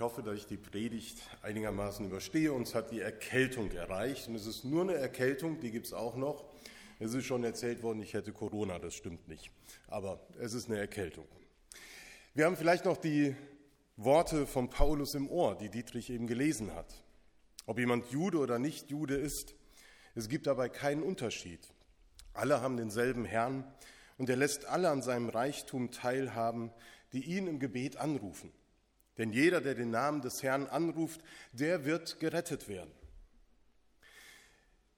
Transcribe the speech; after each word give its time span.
Ich 0.00 0.02
hoffe, 0.02 0.22
dass 0.22 0.38
ich 0.38 0.46
die 0.46 0.56
Predigt 0.56 1.18
einigermaßen 1.42 2.06
überstehe. 2.06 2.54
Uns 2.54 2.74
hat 2.74 2.90
die 2.90 3.00
Erkältung 3.00 3.70
erreicht. 3.72 4.28
Und 4.28 4.34
es 4.34 4.46
ist 4.46 4.64
nur 4.64 4.80
eine 4.80 4.94
Erkältung, 4.94 5.60
die 5.60 5.70
gibt 5.70 5.84
es 5.84 5.92
auch 5.92 6.16
noch. 6.16 6.46
Es 6.98 7.12
ist 7.12 7.26
schon 7.26 7.44
erzählt 7.44 7.82
worden, 7.82 8.00
ich 8.00 8.14
hätte 8.14 8.32
Corona, 8.32 8.78
das 8.78 8.94
stimmt 8.94 9.28
nicht. 9.28 9.50
Aber 9.88 10.26
es 10.38 10.54
ist 10.54 10.70
eine 10.70 10.78
Erkältung. 10.78 11.26
Wir 12.32 12.46
haben 12.46 12.56
vielleicht 12.56 12.86
noch 12.86 12.96
die 12.96 13.36
Worte 13.98 14.46
von 14.46 14.70
Paulus 14.70 15.14
im 15.14 15.28
Ohr, 15.28 15.54
die 15.58 15.68
Dietrich 15.68 16.08
eben 16.08 16.26
gelesen 16.26 16.74
hat. 16.74 16.94
Ob 17.66 17.78
jemand 17.78 18.10
Jude 18.10 18.38
oder 18.38 18.58
nicht 18.58 18.88
Jude 18.88 19.16
ist, 19.16 19.54
es 20.14 20.30
gibt 20.30 20.46
dabei 20.46 20.70
keinen 20.70 21.02
Unterschied. 21.02 21.60
Alle 22.32 22.62
haben 22.62 22.78
denselben 22.78 23.26
Herrn 23.26 23.70
und 24.16 24.30
er 24.30 24.36
lässt 24.36 24.64
alle 24.64 24.88
an 24.88 25.02
seinem 25.02 25.28
Reichtum 25.28 25.90
teilhaben, 25.90 26.70
die 27.12 27.22
ihn 27.22 27.46
im 27.46 27.58
Gebet 27.58 27.98
anrufen. 27.98 28.50
Denn 29.20 29.34
jeder, 29.34 29.60
der 29.60 29.74
den 29.74 29.90
Namen 29.90 30.22
des 30.22 30.42
Herrn 30.42 30.66
anruft, 30.66 31.20
der 31.52 31.84
wird 31.84 32.20
gerettet 32.20 32.70
werden. 32.70 32.90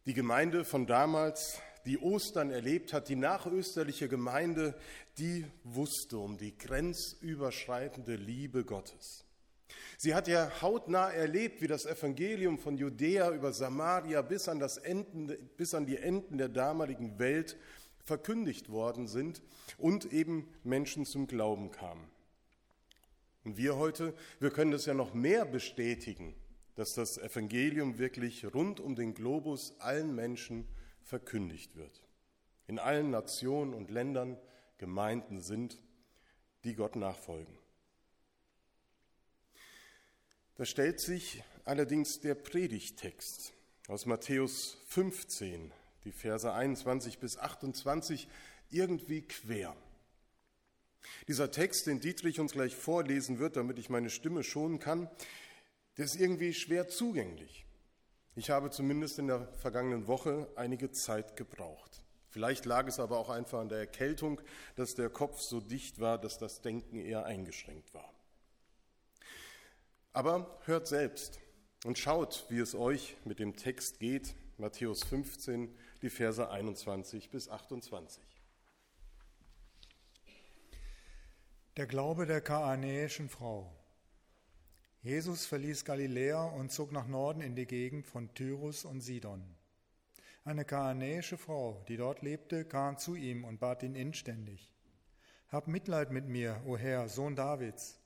Die 0.07 0.15
Gemeinde 0.15 0.65
von 0.65 0.87
damals, 0.87 1.59
die 1.87 1.99
Ostern 1.99 2.53
erlebt 2.53 2.93
hat, 2.93 3.09
die 3.09 3.17
nachösterliche 3.17 4.09
Gemeinde, 4.09 4.79
die 5.19 5.45
wusste 5.65 6.19
um 6.19 6.39
die 6.39 6.57
grenzüberschreitende 6.57 8.15
Liebe 8.15 8.65
Gottes. 8.65 9.25
Sie 9.99 10.15
hat 10.15 10.29
ja 10.29 10.53
hautnah 10.63 11.11
erlebt, 11.11 11.61
wie 11.61 11.67
das 11.67 11.85
Evangelium 11.85 12.61
von 12.61 12.77
Judäa 12.77 13.33
über 13.33 13.53
Samaria 13.53 14.23
bis 14.23 14.47
an, 14.47 14.61
das 14.61 14.77
Enden, 14.77 15.37
bis 15.57 15.75
an 15.75 15.85
die 15.85 15.97
Enden 15.97 16.39
der 16.39 16.49
damaligen 16.49 17.19
Welt 17.19 17.57
verkündigt 18.05 18.69
worden 18.69 19.09
sind 19.09 19.43
und 19.79 20.13
eben 20.13 20.47
Menschen 20.63 21.07
zum 21.07 21.27
Glauben 21.27 21.73
kamen. 21.73 22.12
Und 23.45 23.57
wir 23.57 23.77
heute, 23.77 24.15
wir 24.41 24.51
können 24.51 24.71
das 24.71 24.87
ja 24.87 24.95
noch 24.95 25.15
mehr 25.15 25.45
bestätigen, 25.45 26.35
dass 26.75 26.95
das 26.95 27.19
Evangelium 27.19 27.99
wirklich 27.99 28.55
rund 28.55 28.81
um 28.81 28.95
den 28.95 29.15
Globus 29.15 29.79
allen 29.81 30.15
Menschen 30.15 30.67
verkündigt 31.03 31.77
wird. 31.77 32.03
In 32.67 32.79
allen 32.79 33.11
Nationen 33.11 33.75
und 33.75 33.91
Ländern 33.91 34.39
Gemeinden 34.79 35.41
sind, 35.41 35.81
die 36.65 36.75
Gott 36.75 36.97
nachfolgen. 36.97 37.57
Da 40.57 40.65
stellt 40.65 41.01
sich 41.01 41.43
allerdings 41.65 42.21
der 42.21 42.35
Predigtext 42.35 43.53
aus 43.89 44.07
Matthäus 44.07 44.79
15, 44.89 45.73
die 46.05 46.13
Verse 46.13 46.53
21 46.53 47.19
bis 47.19 47.37
28, 47.37 48.29
irgendwie 48.71 49.23
quer. 49.23 49.77
Dieser 51.29 51.51
Text, 51.51 51.87
den 51.87 52.01
Dietrich 52.01 52.41
uns 52.41 52.53
gleich 52.53 52.75
vorlesen 52.75 53.39
wird, 53.39 53.57
damit 53.57 53.79
ich 53.79 53.91
meine 53.91 54.11
Stimme 54.11 54.43
schonen 54.43 54.79
kann, 54.79 55.09
der 55.97 56.05
ist 56.05 56.17
irgendwie 56.17 56.55
schwer 56.55 56.89
zugänglich. 56.89 57.67
Ich 58.35 58.51
habe 58.51 58.71
zumindest 58.71 59.19
in 59.19 59.27
der 59.27 59.47
vergangenen 59.55 60.07
Woche 60.07 60.49
einige 60.57 60.91
Zeit 60.91 61.37
gebraucht. 61.37 62.03
Vielleicht 62.31 62.65
lag 62.65 62.87
es 62.89 62.99
aber 62.99 63.19
auch 63.19 63.29
einfach 63.29 63.59
an 63.59 63.69
der 63.69 63.79
Erkältung, 63.79 64.41
dass 64.75 64.95
der 64.95 65.11
Kopf 65.11 65.41
so 65.41 65.61
dicht 65.61 66.01
war, 66.01 66.19
dass 66.19 66.39
das 66.39 66.63
Denken 66.63 66.99
eher 66.99 67.27
eingeschränkt 67.27 67.93
war. 67.93 68.11
Aber 70.15 70.59
hört 70.65 70.89
selbst 70.89 71.41
und 71.85 71.99
schaut, 71.99 72.47
wie 72.49 72.59
es 72.59 72.75
euch 72.75 73.17
mit 73.25 73.39
dem 73.39 73.57
Text 73.57 73.99
geht, 73.99 74.35
Matthäus 74.57 75.05
15, 75.05 75.77
die 76.01 76.09
Verse 76.09 76.49
21 76.49 77.31
bis 77.31 77.51
28. 77.51 78.23
Der 81.79 81.87
Glaube 81.87 82.27
der 82.27 82.43
kaanäischen 82.43 83.31
Frau. 83.31 83.75
Jesus 85.01 85.47
verließ 85.47 85.87
Galiläa 85.87 86.45
und 86.45 86.71
zog 86.71 86.93
nach 86.93 87.07
Norden 87.07 87.41
in 87.41 87.57
die 87.57 87.67
Gegend 87.67 88.07
von 88.07 88.35
Tyrus 88.35 88.85
und 88.85 89.01
Sidon. 89.01 89.43
Eine 90.45 90.67
kaanäische 90.67 91.39
Frau, 91.39 91.83
die 91.89 91.97
dort 91.97 92.21
lebte, 92.21 92.67
kam 92.67 92.99
zu 92.99 93.15
ihm 93.15 93.45
und 93.45 93.59
bat 93.59 93.83
ihn 93.83 93.95
inständig. 93.95 94.71
Hab 95.49 95.67
Mitleid 95.67 96.11
mit 96.11 96.27
mir, 96.27 96.61
o 96.67 96.77
Herr, 96.77 97.09
Sohn 97.09 97.37
Davids. 97.37 97.99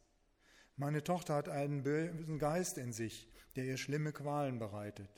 Meine 0.77 1.03
Tochter 1.03 1.35
hat 1.35 1.49
einen 1.49 1.83
bösen 1.83 2.39
Geist 2.39 2.79
in 2.79 2.93
sich, 2.93 3.29
der 3.57 3.65
ihr 3.65 3.79
schlimme 3.79 4.13
Qualen 4.13 4.61
bereitet. 4.61 5.11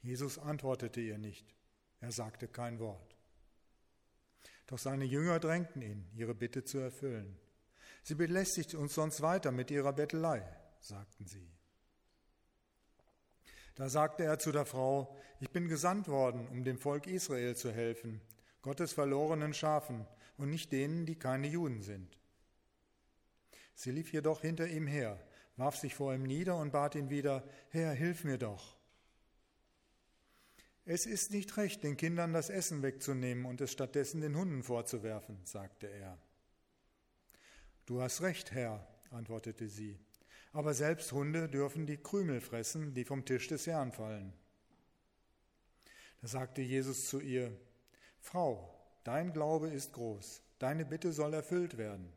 Jesus 0.00 0.38
antwortete 0.38 1.02
ihr 1.02 1.18
nicht. 1.18 1.54
Er 2.00 2.10
sagte 2.10 2.48
kein 2.48 2.78
Wort. 2.78 3.09
Doch 4.70 4.78
seine 4.78 5.04
Jünger 5.04 5.40
drängten 5.40 5.82
ihn, 5.82 6.06
ihre 6.14 6.32
Bitte 6.32 6.62
zu 6.62 6.78
erfüllen. 6.78 7.36
Sie 8.04 8.14
belästigt 8.14 8.76
uns 8.76 8.94
sonst 8.94 9.20
weiter 9.20 9.50
mit 9.50 9.72
ihrer 9.72 9.92
Bettelei, 9.92 10.44
sagten 10.78 11.26
sie. 11.26 11.50
Da 13.74 13.88
sagte 13.88 14.22
er 14.22 14.38
zu 14.38 14.52
der 14.52 14.66
Frau, 14.66 15.16
ich 15.40 15.50
bin 15.50 15.66
gesandt 15.66 16.06
worden, 16.06 16.46
um 16.48 16.62
dem 16.62 16.78
Volk 16.78 17.08
Israel 17.08 17.56
zu 17.56 17.72
helfen, 17.72 18.20
Gottes 18.62 18.92
verlorenen 18.92 19.54
Schafen 19.54 20.06
und 20.36 20.50
nicht 20.50 20.70
denen, 20.70 21.04
die 21.04 21.18
keine 21.18 21.48
Juden 21.48 21.82
sind. 21.82 22.16
Sie 23.74 23.90
lief 23.90 24.12
jedoch 24.12 24.40
hinter 24.42 24.68
ihm 24.68 24.86
her, 24.86 25.18
warf 25.56 25.78
sich 25.78 25.96
vor 25.96 26.14
ihm 26.14 26.22
nieder 26.22 26.56
und 26.56 26.70
bat 26.70 26.94
ihn 26.94 27.10
wieder, 27.10 27.42
Herr, 27.70 27.92
hilf 27.92 28.22
mir 28.22 28.38
doch. 28.38 28.79
Es 30.92 31.06
ist 31.06 31.30
nicht 31.30 31.56
recht, 31.56 31.84
den 31.84 31.96
Kindern 31.96 32.32
das 32.32 32.50
Essen 32.50 32.82
wegzunehmen 32.82 33.44
und 33.44 33.60
es 33.60 33.70
stattdessen 33.70 34.22
den 34.22 34.36
Hunden 34.36 34.64
vorzuwerfen, 34.64 35.38
sagte 35.44 35.86
er. 35.86 36.18
Du 37.86 38.02
hast 38.02 38.22
recht, 38.22 38.50
Herr, 38.50 38.84
antwortete 39.12 39.68
sie, 39.68 40.00
aber 40.52 40.74
selbst 40.74 41.12
Hunde 41.12 41.48
dürfen 41.48 41.86
die 41.86 41.98
Krümel 41.98 42.40
fressen, 42.40 42.92
die 42.92 43.04
vom 43.04 43.24
Tisch 43.24 43.46
des 43.46 43.68
Herrn 43.68 43.92
fallen. 43.92 44.32
Da 46.22 46.26
sagte 46.26 46.60
Jesus 46.60 47.06
zu 47.06 47.20
ihr, 47.20 47.56
Frau, 48.18 48.76
dein 49.04 49.32
Glaube 49.32 49.68
ist 49.68 49.92
groß, 49.92 50.42
deine 50.58 50.84
Bitte 50.84 51.12
soll 51.12 51.34
erfüllt 51.34 51.78
werden. 51.78 52.12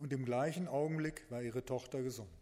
Und 0.00 0.12
im 0.12 0.24
gleichen 0.24 0.66
Augenblick 0.66 1.30
war 1.30 1.42
ihre 1.42 1.64
Tochter 1.64 2.02
gesund. 2.02 2.41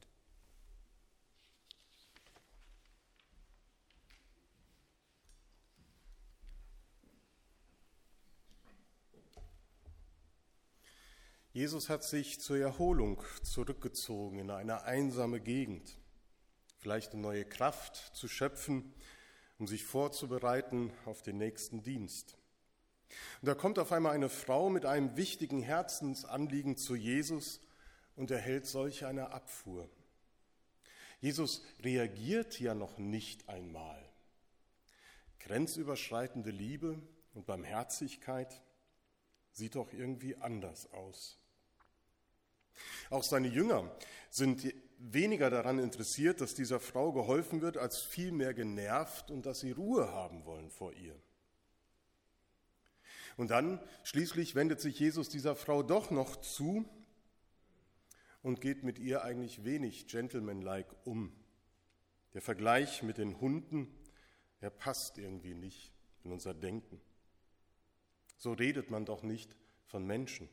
Jesus 11.52 11.88
hat 11.88 12.04
sich 12.04 12.40
zur 12.40 12.58
Erholung 12.58 13.20
zurückgezogen 13.42 14.38
in 14.38 14.50
eine 14.50 14.84
einsame 14.84 15.40
Gegend, 15.40 15.98
vielleicht 16.78 17.12
eine 17.12 17.22
neue 17.22 17.44
Kraft 17.44 17.96
zu 18.14 18.28
schöpfen, 18.28 18.94
um 19.58 19.66
sich 19.66 19.84
vorzubereiten 19.84 20.92
auf 21.06 21.22
den 21.22 21.38
nächsten 21.38 21.82
Dienst. 21.82 22.36
Und 23.42 23.48
da 23.48 23.54
kommt 23.54 23.80
auf 23.80 23.90
einmal 23.90 24.14
eine 24.14 24.28
Frau 24.28 24.70
mit 24.70 24.86
einem 24.86 25.16
wichtigen 25.16 25.60
Herzensanliegen 25.60 26.76
zu 26.76 26.94
Jesus 26.94 27.60
und 28.14 28.30
erhält 28.30 28.66
solch 28.66 29.04
eine 29.04 29.32
Abfuhr. 29.32 29.90
Jesus 31.20 31.64
reagiert 31.82 32.60
ja 32.60 32.76
noch 32.76 32.96
nicht 32.96 33.48
einmal. 33.48 34.00
Grenzüberschreitende 35.40 36.50
Liebe 36.50 37.02
und 37.34 37.44
Barmherzigkeit 37.44 38.62
sieht 39.52 39.74
doch 39.74 39.92
irgendwie 39.92 40.36
anders 40.36 40.90
aus. 40.92 41.38
Auch 43.10 43.22
seine 43.22 43.48
Jünger 43.48 43.90
sind 44.30 44.72
weniger 44.98 45.50
daran 45.50 45.78
interessiert, 45.78 46.40
dass 46.40 46.54
dieser 46.54 46.80
Frau 46.80 47.12
geholfen 47.12 47.60
wird, 47.60 47.76
als 47.76 48.00
vielmehr 48.00 48.54
genervt 48.54 49.30
und 49.30 49.46
dass 49.46 49.60
sie 49.60 49.72
Ruhe 49.72 50.12
haben 50.12 50.44
wollen 50.44 50.70
vor 50.70 50.92
ihr. 50.92 51.20
Und 53.36 53.50
dann 53.50 53.80
schließlich 54.02 54.54
wendet 54.54 54.80
sich 54.80 54.98
Jesus 54.98 55.28
dieser 55.28 55.56
Frau 55.56 55.82
doch 55.82 56.10
noch 56.10 56.36
zu 56.36 56.84
und 58.42 58.60
geht 58.60 58.82
mit 58.82 58.98
ihr 58.98 59.24
eigentlich 59.24 59.64
wenig 59.64 60.06
gentlemanlike 60.08 60.94
um. 61.04 61.32
Der 62.34 62.42
Vergleich 62.42 63.02
mit 63.02 63.18
den 63.18 63.40
Hunden, 63.40 63.88
er 64.60 64.70
passt 64.70 65.18
irgendwie 65.18 65.54
nicht 65.54 65.92
in 66.22 66.32
unser 66.32 66.54
Denken. 66.54 67.00
So 68.40 68.54
redet 68.54 68.90
man 68.90 69.04
doch 69.04 69.22
nicht 69.22 69.54
von 69.84 70.06
Menschen. 70.06 70.48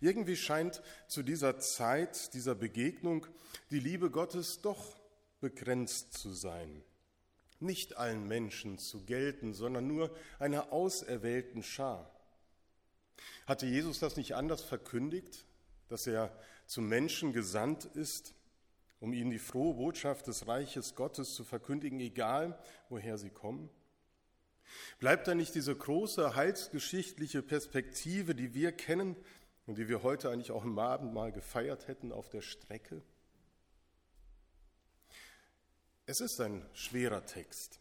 Irgendwie 0.00 0.36
scheint 0.36 0.80
zu 1.08 1.24
dieser 1.24 1.58
Zeit, 1.58 2.32
dieser 2.32 2.54
Begegnung, 2.54 3.26
die 3.72 3.80
Liebe 3.80 4.08
Gottes 4.10 4.60
doch 4.60 5.00
begrenzt 5.40 6.14
zu 6.14 6.32
sein. 6.32 6.84
Nicht 7.58 7.96
allen 7.96 8.28
Menschen 8.28 8.78
zu 8.78 9.04
gelten, 9.04 9.52
sondern 9.52 9.88
nur 9.88 10.14
einer 10.38 10.72
auserwählten 10.72 11.64
Schar. 11.64 12.08
Hatte 13.46 13.66
Jesus 13.66 13.98
das 13.98 14.16
nicht 14.16 14.36
anders 14.36 14.62
verkündigt, 14.62 15.44
dass 15.88 16.06
er 16.06 16.32
zum 16.66 16.88
Menschen 16.88 17.32
gesandt 17.32 17.84
ist, 17.84 18.32
um 19.00 19.12
ihnen 19.12 19.30
die 19.30 19.40
frohe 19.40 19.74
Botschaft 19.74 20.28
des 20.28 20.46
Reiches 20.46 20.94
Gottes 20.94 21.34
zu 21.34 21.42
verkündigen, 21.42 21.98
egal 21.98 22.56
woher 22.90 23.18
sie 23.18 23.30
kommen? 23.30 23.70
Bleibt 24.98 25.28
da 25.28 25.34
nicht 25.34 25.54
diese 25.54 25.74
große 25.74 26.34
heilsgeschichtliche 26.36 27.42
Perspektive, 27.42 28.34
die 28.34 28.54
wir 28.54 28.72
kennen, 28.72 29.16
und 29.66 29.78
die 29.78 29.88
wir 29.88 30.02
heute 30.02 30.30
eigentlich 30.30 30.52
auch 30.52 30.64
im 30.64 30.78
Abendmahl 30.78 31.32
gefeiert 31.32 31.88
hätten 31.88 32.12
auf 32.12 32.28
der 32.28 32.40
Strecke. 32.40 33.02
Es 36.06 36.20
ist 36.20 36.40
ein 36.40 36.64
schwerer 36.72 37.26
Text. 37.26 37.80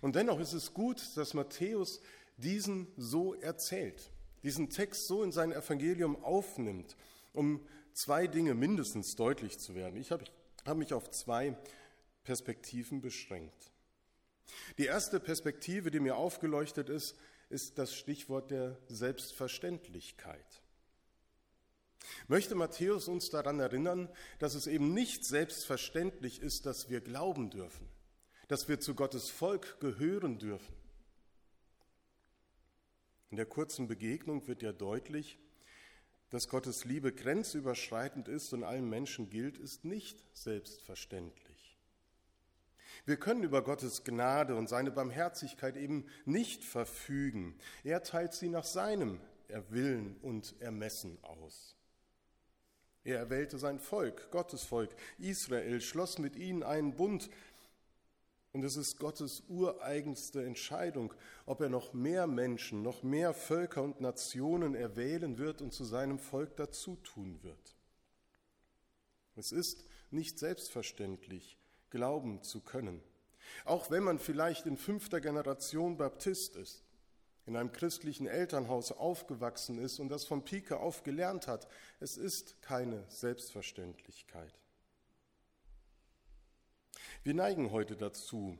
Und 0.00 0.16
dennoch 0.16 0.40
ist 0.40 0.52
es 0.52 0.74
gut, 0.74 1.16
dass 1.16 1.34
Matthäus 1.34 2.00
diesen 2.36 2.88
so 2.96 3.34
erzählt, 3.34 4.10
diesen 4.42 4.68
Text 4.68 5.06
so 5.06 5.22
in 5.22 5.30
sein 5.30 5.52
Evangelium 5.52 6.22
aufnimmt, 6.24 6.96
um 7.32 7.64
zwei 7.92 8.26
Dinge 8.26 8.54
mindestens 8.54 9.14
deutlich 9.14 9.58
zu 9.58 9.76
werden. 9.76 9.96
Ich 9.96 10.10
habe 10.10 10.24
hab 10.64 10.76
mich 10.76 10.92
auf 10.92 11.10
zwei 11.10 11.56
Perspektiven 12.24 13.00
beschränkt. 13.00 13.73
Die 14.78 14.86
erste 14.86 15.20
Perspektive, 15.20 15.90
die 15.90 16.00
mir 16.00 16.16
aufgeleuchtet 16.16 16.88
ist, 16.88 17.16
ist 17.48 17.78
das 17.78 17.94
Stichwort 17.94 18.50
der 18.50 18.78
Selbstverständlichkeit. 18.88 20.62
Möchte 22.28 22.54
Matthäus 22.54 23.08
uns 23.08 23.30
daran 23.30 23.60
erinnern, 23.60 24.08
dass 24.38 24.54
es 24.54 24.66
eben 24.66 24.92
nicht 24.92 25.24
selbstverständlich 25.24 26.40
ist, 26.40 26.66
dass 26.66 26.90
wir 26.90 27.00
glauben 27.00 27.50
dürfen, 27.50 27.88
dass 28.48 28.68
wir 28.68 28.80
zu 28.80 28.94
Gottes 28.94 29.30
Volk 29.30 29.78
gehören 29.80 30.38
dürfen. 30.38 30.74
In 33.30 33.36
der 33.36 33.46
kurzen 33.46 33.88
Begegnung 33.88 34.46
wird 34.46 34.62
ja 34.62 34.72
deutlich, 34.72 35.38
dass 36.30 36.48
Gottes 36.48 36.84
Liebe 36.84 37.12
grenzüberschreitend 37.12 38.28
ist 38.28 38.52
und 38.52 38.64
allen 38.64 38.88
Menschen 38.88 39.30
gilt, 39.30 39.58
ist 39.58 39.84
nicht 39.84 40.24
selbstverständlich. 40.32 41.53
Wir 43.06 43.16
können 43.18 43.42
über 43.42 43.62
Gottes 43.62 44.04
Gnade 44.04 44.56
und 44.56 44.68
seine 44.68 44.90
Barmherzigkeit 44.90 45.76
eben 45.76 46.06
nicht 46.24 46.64
verfügen. 46.64 47.54
Er 47.82 48.02
teilt 48.02 48.32
sie 48.32 48.48
nach 48.48 48.64
seinem 48.64 49.20
Willen 49.68 50.16
und 50.22 50.54
Ermessen 50.60 51.18
aus. 51.22 51.76
Er 53.04 53.18
erwählte 53.18 53.58
sein 53.58 53.78
Volk, 53.78 54.30
Gottes 54.30 54.62
Volk, 54.62 54.94
Israel, 55.18 55.82
schloss 55.82 56.18
mit 56.18 56.36
ihnen 56.36 56.62
einen 56.62 56.96
Bund. 56.96 57.28
Und 58.52 58.64
es 58.64 58.76
ist 58.76 58.98
Gottes 58.98 59.42
ureigenste 59.48 60.42
Entscheidung, 60.42 61.12
ob 61.44 61.60
er 61.60 61.68
noch 61.68 61.92
mehr 61.92 62.26
Menschen, 62.26 62.82
noch 62.82 63.02
mehr 63.02 63.34
Völker 63.34 63.82
und 63.82 64.00
Nationen 64.00 64.74
erwählen 64.74 65.36
wird 65.36 65.60
und 65.60 65.74
zu 65.74 65.84
seinem 65.84 66.18
Volk 66.18 66.56
dazu 66.56 66.96
tun 66.96 67.42
wird. 67.42 67.76
Es 69.36 69.52
ist 69.52 69.84
nicht 70.10 70.38
selbstverständlich, 70.38 71.58
glauben 71.94 72.42
zu 72.42 72.60
können. 72.60 73.00
Auch 73.64 73.88
wenn 73.88 74.02
man 74.02 74.18
vielleicht 74.18 74.66
in 74.66 74.76
fünfter 74.76 75.20
Generation 75.20 75.96
Baptist 75.96 76.56
ist, 76.56 76.82
in 77.46 77.56
einem 77.56 77.70
christlichen 77.70 78.26
Elternhaus 78.26 78.90
aufgewachsen 78.90 79.78
ist 79.78 80.00
und 80.00 80.08
das 80.08 80.24
von 80.24 80.44
Pike 80.44 80.80
auf 80.80 81.04
gelernt 81.04 81.46
hat, 81.46 81.68
es 82.00 82.16
ist 82.16 82.60
keine 82.62 83.04
Selbstverständlichkeit. 83.08 84.52
Wir 87.22 87.34
neigen 87.34 87.70
heute 87.70 87.96
dazu, 87.96 88.58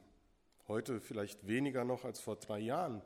heute 0.68 1.00
vielleicht 1.00 1.48
weniger 1.48 1.84
noch 1.84 2.04
als 2.04 2.20
vor 2.20 2.36
drei 2.36 2.60
Jahren, 2.60 3.02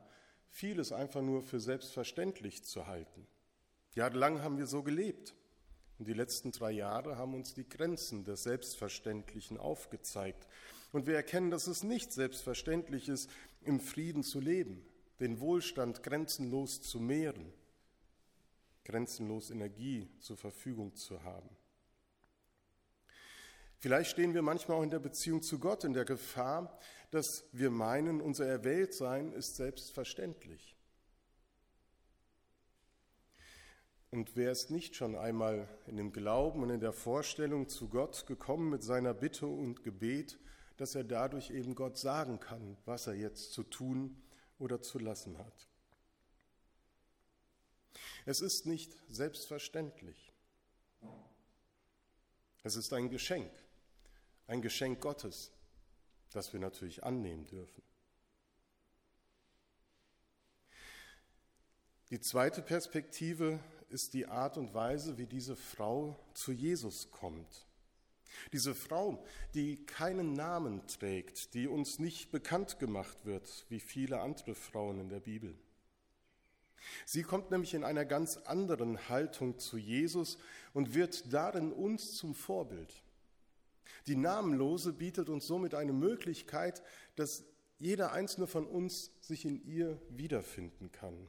vieles 0.51 0.93
einfach 0.93 1.23
nur 1.23 1.43
für 1.43 1.59
selbstverständlich 1.59 2.65
zu 2.65 2.87
halten. 2.87 3.27
Jahrelang 3.95 4.43
haben 4.43 4.59
wir 4.59 4.67
so 4.67 4.83
gelebt. 4.83 5.35
Und 5.99 6.07
die 6.07 6.15
letzten 6.15 6.53
drei 6.53 6.71
Jahre 6.71 7.17
haben 7.17 7.35
uns 7.35 7.55
die 7.55 7.69
Grenzen 7.69 8.25
des 8.25 8.45
Selbstverständlichen 8.45 9.59
aufgezeigt. 9.59 10.47
Und 10.93 11.07
wir 11.07 11.17
erkennen, 11.17 11.51
dass 11.51 11.67
es 11.67 11.83
nicht 11.83 12.13
selbstverständlich 12.13 13.09
ist, 13.09 13.29
im 13.63 13.81
Frieden 13.81 14.23
zu 14.23 14.41
leben, 14.41 14.87
den 15.21 15.41
Wohlstand 15.41 16.03
grenzenlos 16.03 16.81
zu 16.81 17.01
mehren, 17.01 17.53
grenzenlos 18.85 19.51
Energie 19.51 20.09
zur 20.21 20.37
Verfügung 20.37 20.95
zu 20.95 21.23
haben. 21.25 21.51
Vielleicht 23.81 24.11
stehen 24.11 24.35
wir 24.35 24.43
manchmal 24.43 24.79
auch 24.79 24.83
in 24.83 24.91
der 24.91 24.99
Beziehung 24.99 25.43
zu 25.43 25.59
Gott 25.59 25.85
in 25.85 25.93
der 25.93 26.05
Gefahr, 26.05 26.79
dass 27.11 27.45
wir 27.53 27.71
meinen, 27.71 28.21
unser 28.21 28.47
Erwähltsein 28.47 29.33
ist 29.33 29.57
selbstverständlich. 29.57 30.78
Und 34.11 34.37
wer 34.37 34.53
ist 34.53 34.71
nicht 34.71 34.97
schon 34.97 35.17
einmal 35.17 35.69
in 35.87 35.97
dem 35.97 36.13
Glauben 36.13 36.63
und 36.63 36.71
in 36.71 36.81
der 36.81 36.93
Vorstellung 36.93 37.69
zu 37.69 37.89
Gott 37.89 38.27
gekommen 38.27 38.71
mit 38.71 38.83
seiner 38.83 39.13
Bitte 39.13 39.47
und 39.47 39.83
Gebet, 39.83 40.39
dass 40.79 40.95
er 40.95 41.05
dadurch 41.05 41.51
eben 41.51 41.75
Gott 41.75 41.99
sagen 41.99 42.41
kann, 42.41 42.79
was 42.87 43.07
er 43.07 43.15
jetzt 43.15 43.53
zu 43.53 43.65
tun 43.65 44.17
oder 44.59 44.81
zu 44.81 44.99
lassen 44.99 45.37
hat? 45.37 45.69
Es 48.25 48.41
ist 48.41 48.65
nicht 48.67 48.97
selbstverständlich. 49.09 50.33
Es 52.63 52.77
ist 52.77 52.93
ein 52.93 53.11
Geschenk, 53.11 53.51
ein 54.47 54.63
Geschenk 54.63 55.01
Gottes, 55.01 55.53
das 56.33 56.53
wir 56.53 56.61
natürlich 56.61 57.05
annehmen 57.05 57.47
dürfen. 57.47 57.83
Die 62.11 62.21
zweite 62.21 62.63
Perspektive 62.63 63.61
ist 63.91 64.15
die 64.15 64.27
Art 64.27 64.57
und 64.57 64.75
Weise, 64.75 65.19
wie 65.19 65.27
diese 65.27 65.57
Frau 65.57 66.19
zu 66.35 66.53
Jesus 66.53 67.11
kommt. 67.11 67.67
Diese 68.53 68.75
Frau, 68.75 69.25
die 69.55 69.85
keinen 69.87 70.35
Namen 70.35 70.87
trägt, 70.87 71.55
die 71.55 71.67
uns 71.67 71.99
nicht 71.99 72.31
bekannt 72.31 72.79
gemacht 72.79 73.19
wird, 73.25 73.67
wie 73.69 73.81
viele 73.81 74.21
andere 74.21 74.55
Frauen 74.55 75.01
in 75.01 75.09
der 75.09 75.21
Bibel. 75.21 75.55
Sie 77.05 77.23
kommt 77.23 77.51
nämlich 77.51 77.75
in 77.75 77.85
einer 77.85 78.05
ganz 78.05 78.37
anderen 78.37 79.09
Haltung 79.09 79.59
zu 79.59 79.77
Jesus 79.77 80.39
und 80.73 80.95
wird 80.95 81.33
darin 81.33 81.73
uns 81.73 82.15
zum 82.15 82.35
Vorbild. 82.35 83.03
Die 84.07 84.17
Namenlose 84.17 84.93
bietet 84.93 85.29
uns 85.29 85.47
somit 85.47 85.75
eine 85.75 85.93
Möglichkeit, 85.93 86.83
dass 87.17 87.45
jeder 87.79 88.13
einzelne 88.13 88.47
von 88.47 88.67
uns 88.67 89.11
sich 89.21 89.45
in 89.45 89.65
ihr 89.67 90.01
wiederfinden 90.09 90.93
kann 90.93 91.29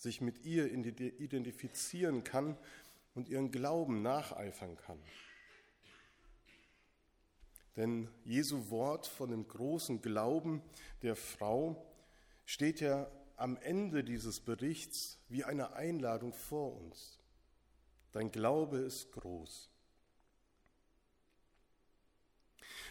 sich 0.00 0.22
mit 0.22 0.46
ihr 0.46 0.72
identifizieren 0.72 2.24
kann 2.24 2.56
und 3.14 3.28
ihren 3.28 3.50
Glauben 3.50 4.00
nacheifern 4.00 4.76
kann. 4.76 4.98
Denn 7.76 8.08
Jesu 8.24 8.70
Wort 8.70 9.06
von 9.06 9.30
dem 9.30 9.46
großen 9.46 10.00
Glauben 10.00 10.62
der 11.02 11.16
Frau 11.16 11.86
steht 12.46 12.80
ja 12.80 13.10
am 13.36 13.58
Ende 13.58 14.02
dieses 14.02 14.40
Berichts 14.40 15.18
wie 15.28 15.44
eine 15.44 15.74
Einladung 15.74 16.32
vor 16.32 16.76
uns. 16.80 17.18
Dein 18.12 18.32
Glaube 18.32 18.78
ist 18.78 19.12
groß. 19.12 19.68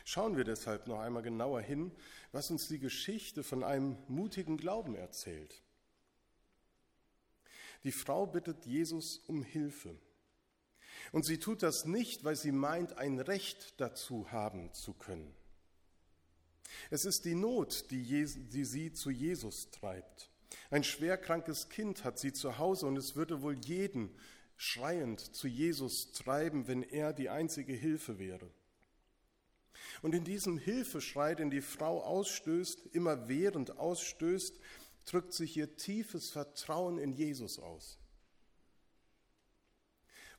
Schauen 0.05 0.37
wir 0.37 0.43
deshalb 0.43 0.87
noch 0.87 0.99
einmal 0.99 1.23
genauer 1.23 1.61
hin, 1.61 1.91
was 2.31 2.51
uns 2.51 2.67
die 2.67 2.79
Geschichte 2.79 3.43
von 3.43 3.63
einem 3.63 3.97
mutigen 4.07 4.57
Glauben 4.57 4.95
erzählt. 4.95 5.63
Die 7.83 7.91
Frau 7.91 8.25
bittet 8.25 8.65
Jesus 8.65 9.17
um 9.27 9.43
Hilfe. 9.43 9.97
Und 11.11 11.25
sie 11.25 11.39
tut 11.39 11.63
das 11.63 11.85
nicht, 11.85 12.23
weil 12.23 12.35
sie 12.35 12.51
meint, 12.51 12.97
ein 12.97 13.19
Recht 13.19 13.79
dazu 13.79 14.31
haben 14.31 14.73
zu 14.73 14.93
können. 14.93 15.33
Es 16.89 17.05
ist 17.05 17.25
die 17.25 17.35
Not, 17.35 17.89
die, 17.89 18.03
die 18.03 18.65
sie 18.65 18.93
zu 18.93 19.09
Jesus 19.09 19.71
treibt. 19.71 20.29
Ein 20.69 20.83
schwerkrankes 20.83 21.69
Kind 21.69 22.03
hat 22.03 22.19
sie 22.19 22.33
zu 22.33 22.57
Hause 22.57 22.85
und 22.85 22.97
es 22.97 23.15
würde 23.15 23.41
wohl 23.41 23.55
jeden 23.65 24.15
schreiend 24.55 25.19
zu 25.19 25.47
Jesus 25.47 26.11
treiben, 26.11 26.67
wenn 26.67 26.83
er 26.83 27.13
die 27.13 27.29
einzige 27.29 27.73
Hilfe 27.73 28.19
wäre. 28.19 28.51
Und 30.01 30.13
in 30.13 30.23
diesem 30.23 30.57
Hilfeschrei, 30.57 31.35
den 31.35 31.49
die 31.49 31.61
Frau 31.61 32.01
ausstößt, 32.03 32.87
immer 32.93 33.27
während 33.27 33.77
ausstößt, 33.77 34.59
drückt 35.11 35.33
sich 35.33 35.57
ihr 35.57 35.75
tiefes 35.75 36.29
Vertrauen 36.29 36.99
in 36.99 37.11
Jesus 37.13 37.57
aus. 37.57 37.97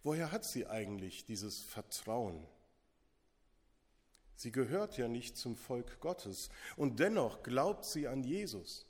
Woher 0.03 0.33
hat 0.33 0.45
sie 0.45 0.67
eigentlich 0.67 1.25
dieses 1.25 1.61
Vertrauen? 1.61 2.47
Sie 4.37 4.53
gehört 4.53 4.97
ja 4.97 5.09
nicht 5.09 5.37
zum 5.37 5.57
Volk 5.57 6.01
Gottes 6.01 6.49
und 6.77 7.01
dennoch 7.01 7.43
glaubt 7.43 7.85
sie 7.85 8.09
an 8.09 8.23
Jesus. 8.23 8.87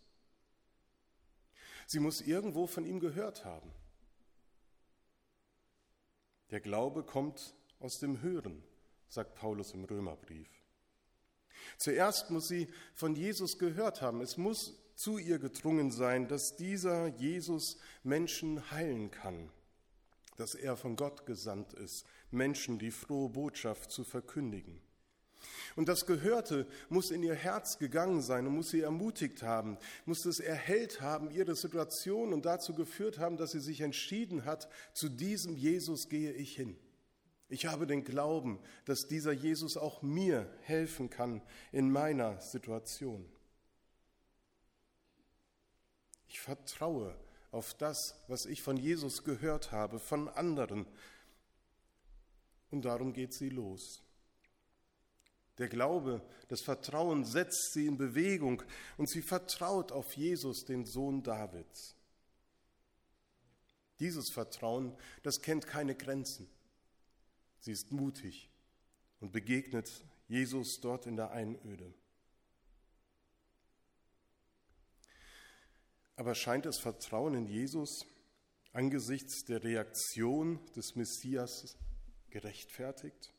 Sie 1.87 1.99
muss 1.99 2.21
irgendwo 2.21 2.69
von 2.69 2.85
ihm 2.85 3.01
gehört 3.01 3.45
haben. 3.45 3.73
Der 6.51 6.61
Glaube 6.61 7.03
kommt 7.03 7.55
aus 7.81 7.99
dem 7.99 8.21
Hören, 8.21 8.63
sagt 9.09 9.35
Paulus 9.35 9.73
im 9.73 9.85
Römerbrief. 9.85 10.49
Zuerst 11.79 12.31
muss 12.31 12.49
sie 12.49 12.69
von 12.95 13.17
Jesus 13.17 13.59
gehört 13.59 14.03
haben. 14.03 14.21
Es 14.21 14.37
muss 14.37 14.79
zu 15.01 15.17
ihr 15.17 15.39
gedrungen 15.39 15.91
sein, 15.91 16.29
dass 16.29 16.57
dieser 16.57 17.07
Jesus 17.07 17.79
Menschen 18.03 18.71
heilen 18.71 19.11
kann, 19.11 19.49
dass 20.37 20.55
er 20.55 20.77
von 20.77 20.95
Gott 20.95 21.25
gesandt 21.25 21.73
ist, 21.73 22.05
Menschen 22.31 22.79
die 22.79 22.91
frohe 22.91 23.31
Botschaft 23.31 23.91
zu 23.91 24.05
verkündigen. 24.05 24.79
Und 25.75 25.89
das 25.89 26.05
Gehörte 26.05 26.67
muss 26.91 27.11
in 27.11 27.23
ihr 27.23 27.35
Herz 27.35 27.79
gegangen 27.79 28.21
sein 28.21 28.47
und 28.47 28.55
muss 28.55 28.69
sie 28.69 28.83
ermutigt 28.83 29.43
haben, 29.43 29.79
muss 30.05 30.27
es 30.27 30.39
erhellt 30.39 31.01
haben, 31.01 31.31
ihre 31.31 31.55
Situation 31.55 32.35
und 32.35 32.45
dazu 32.45 32.75
geführt 32.75 33.19
haben, 33.19 33.39
dass 33.39 33.53
sie 33.53 33.61
sich 33.61 33.81
entschieden 33.81 34.45
hat, 34.45 34.69
zu 34.93 35.09
diesem 35.09 35.57
Jesus 35.57 36.11
gehe 36.11 36.35
ich 36.35 36.55
hin. 36.55 36.77
Ich 37.49 37.65
habe 37.65 37.87
den 37.87 38.05
Glauben, 38.05 38.59
dass 38.85 39.09
dieser 39.09 39.33
Jesus 39.33 39.79
auch 39.79 40.03
mir 40.03 40.47
helfen 40.61 41.09
kann 41.09 41.41
in 41.73 41.91
meiner 41.91 42.39
Situation. 42.43 43.25
Ich 46.31 46.39
vertraue 46.39 47.19
auf 47.51 47.75
das, 47.75 48.15
was 48.29 48.47
ich 48.47 48.63
von 48.63 48.77
Jesus 48.77 49.25
gehört 49.25 49.73
habe, 49.73 49.99
von 49.99 50.29
anderen. 50.29 50.87
Und 52.71 52.85
darum 52.85 53.13
geht 53.13 53.35
sie 53.35 53.49
los. 53.49 54.01
Der 55.59 55.69
Glaube, 55.69 56.23
das 56.47 56.61
Vertrauen 56.61 57.25
setzt 57.25 57.73
sie 57.73 57.87
in 57.87 57.99
Bewegung 57.99 58.63
und 58.97 59.11
sie 59.11 59.23
vertraut 59.23 59.91
auf 59.91 60.13
Jesus, 60.13 60.65
den 60.65 60.87
Sohn 60.87 61.25
Davids. 61.25 61.97
Dieses 63.99 64.31
Vertrauen, 64.31 64.97
das 65.25 65.43
kennt 65.43 65.67
keine 65.67 65.97
Grenzen. 65.97 66.49
Sie 67.59 67.73
ist 67.73 67.91
mutig 67.91 68.49
und 69.19 69.33
begegnet 69.33 69.91
Jesus 70.29 70.81
dort 70.81 71.07
in 71.07 71.17
der 71.17 71.33
Einöde. 71.33 71.93
Aber 76.17 76.35
scheint 76.35 76.67
das 76.67 76.79
Vertrauen 76.79 77.35
in 77.35 77.47
Jesus 77.47 78.07
angesichts 78.73 79.45
der 79.45 79.65
Reaktion 79.65 80.61
des 80.75 80.97
Messias 80.97 81.77
gerechtfertigt? 82.31 83.33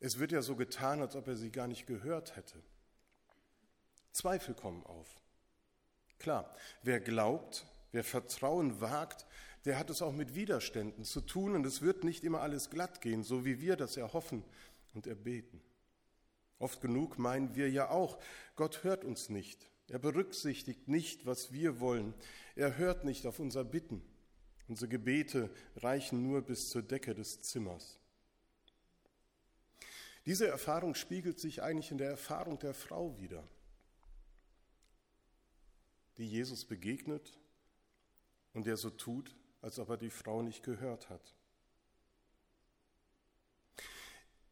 Es 0.00 0.18
wird 0.18 0.32
ja 0.32 0.42
so 0.42 0.56
getan, 0.56 1.00
als 1.00 1.14
ob 1.14 1.28
er 1.28 1.36
sie 1.36 1.50
gar 1.50 1.68
nicht 1.68 1.86
gehört 1.86 2.36
hätte. 2.36 2.60
Zweifel 4.12 4.54
kommen 4.54 4.84
auf. 4.84 5.08
Klar, 6.18 6.54
wer 6.82 7.00
glaubt, 7.00 7.66
wer 7.92 8.04
Vertrauen 8.04 8.80
wagt, 8.80 9.26
der 9.64 9.78
hat 9.78 9.90
es 9.90 10.02
auch 10.02 10.12
mit 10.12 10.34
Widerständen 10.34 11.04
zu 11.04 11.20
tun 11.20 11.54
und 11.54 11.64
es 11.66 11.82
wird 11.82 12.04
nicht 12.04 12.24
immer 12.24 12.40
alles 12.40 12.70
glatt 12.70 13.00
gehen, 13.00 13.22
so 13.22 13.44
wie 13.44 13.60
wir 13.60 13.76
das 13.76 13.96
erhoffen 13.96 14.44
und 14.92 15.06
erbeten. 15.06 15.62
Oft 16.58 16.80
genug 16.80 17.18
meinen 17.18 17.54
wir 17.54 17.70
ja 17.70 17.90
auch, 17.90 18.18
Gott 18.56 18.84
hört 18.84 19.04
uns 19.04 19.28
nicht. 19.28 19.68
Er 19.88 19.98
berücksichtigt 19.98 20.88
nicht, 20.88 21.26
was 21.26 21.52
wir 21.52 21.80
wollen. 21.80 22.14
Er 22.56 22.76
hört 22.76 23.04
nicht 23.04 23.26
auf 23.26 23.38
unser 23.38 23.64
Bitten. 23.64 24.02
Unsere 24.68 24.88
Gebete 24.88 25.50
reichen 25.76 26.22
nur 26.22 26.42
bis 26.42 26.70
zur 26.70 26.82
Decke 26.82 27.14
des 27.14 27.42
Zimmers. 27.42 27.98
Diese 30.24 30.46
Erfahrung 30.46 30.94
spiegelt 30.94 31.40
sich 31.40 31.62
eigentlich 31.62 31.90
in 31.90 31.98
der 31.98 32.10
Erfahrung 32.10 32.58
der 32.58 32.74
Frau 32.74 33.18
wider, 33.18 33.42
die 36.16 36.28
Jesus 36.28 36.64
begegnet 36.64 37.38
und 38.52 38.66
der 38.66 38.76
so 38.76 38.90
tut, 38.90 39.34
als 39.60 39.78
ob 39.78 39.90
er 39.90 39.96
die 39.96 40.10
Frau 40.10 40.42
nicht 40.42 40.62
gehört 40.62 41.10
hat. 41.10 41.34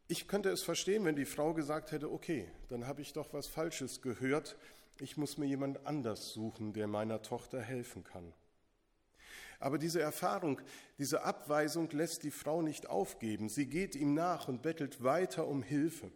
Ich 0.09 0.27
könnte 0.27 0.51
es 0.51 0.63
verstehen, 0.63 1.05
wenn 1.05 1.15
die 1.15 1.25
Frau 1.25 1.55
gesagt 1.55 1.93
hätte, 1.93 2.11
okay, 2.11 2.51
dann 2.69 2.89
habe 2.89 3.01
ich 3.01 3.13
doch 3.13 3.33
was 3.33 3.47
Falsches 3.47 4.03
gehört, 4.03 4.57
ich 5.03 5.17
muss 5.17 5.39
mir 5.39 5.47
jemand 5.47 5.87
anders 5.87 6.33
suchen, 6.33 6.73
der 6.73 6.87
meiner 6.87 7.23
Tochter 7.23 7.61
helfen 7.61 8.05
kann. 8.05 8.33
Aber 9.59 9.77
diese 9.77 10.01
Erfahrung, 10.01 10.61
diese 10.99 11.23
Abweisung 11.23 11.91
lässt 11.91 12.23
die 12.23 12.31
Frau 12.31 12.63
nicht 12.63 12.89
aufgeben. 12.89 13.49
Sie 13.49 13.67
geht 13.67 13.95
ihm 13.95 14.15
nach 14.15 14.49
und 14.49 14.63
bettelt 14.63 15.03
weiter 15.05 15.47
um 15.47 15.63
Hilfe. 15.63 16.11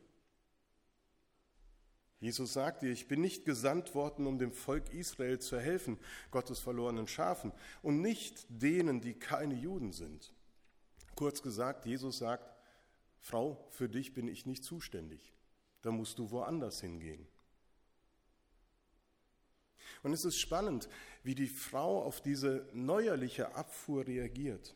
Jesus 2.21 2.55
sagt 2.55 2.83
ihr, 2.83 2.91
ich 2.91 3.07
bin 3.07 3.21
nicht 3.21 3.45
gesandt 3.45 3.95
worden, 3.95 4.27
um 4.27 4.39
dem 4.39 4.53
Volk 4.53 4.95
Israel 4.95 5.41
zu 5.41 5.61
helfen, 5.61 5.99
Gottes 6.31 6.59
verlorenen 6.59 7.07
Schafen, 7.07 7.53
und 7.83 8.01
nicht 8.01 8.47
denen, 8.49 9.03
die 9.03 9.13
keine 9.13 9.55
Juden 9.55 9.93
sind. 9.93 10.33
Kurz 11.17 11.43
gesagt, 11.43 11.85
Jesus 11.85 12.17
sagt, 12.17 12.51
Frau, 13.19 13.67
für 13.69 13.91
dich 13.91 14.15
bin 14.15 14.27
ich 14.27 14.47
nicht 14.47 14.65
zuständig. 14.65 15.35
Da 15.83 15.91
musst 15.91 16.19
du 16.19 16.31
woanders 16.31 16.81
hingehen. 16.81 17.27
Und 20.03 20.13
es 20.13 20.25
ist 20.25 20.39
spannend, 20.39 20.89
wie 21.23 21.35
die 21.35 21.49
Frau 21.49 22.03
auf 22.03 22.21
diese 22.21 22.69
neuerliche 22.73 23.55
Abfuhr 23.55 24.07
reagiert. 24.07 24.75